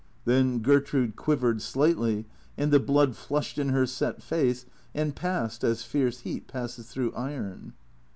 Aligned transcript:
Then 0.25 0.63
Gertrude 0.63 1.15
quiv 1.15 1.41
ered 1.41 1.61
slightly, 1.61 2.25
and 2.57 2.71
the 2.73 2.79
blood 2.79 3.15
flushed 3.15 3.59
in 3.59 3.69
her 3.69 3.85
set 3.85 4.23
face 4.23 4.65
and 4.95 5.15
passed 5.15 5.63
as 5.63 5.83
fierce 5.83 6.21
heat 6.21 6.47
passes 6.47 6.87
through 6.89 7.13
iron. 7.13 7.73